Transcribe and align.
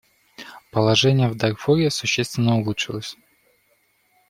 Положение 0.71 1.27
в 1.29 1.35
Дарфуре 1.35 1.91
существенно 1.91 2.57
улучшилось. 2.57 3.15